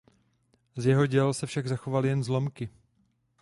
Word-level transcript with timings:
Z 0.75 0.85
jeho 0.85 1.05
děl 1.05 1.33
se 1.33 1.47
však 1.47 1.67
zachovaly 1.67 2.07
jen 2.09 2.23
zlomky. 2.23 2.69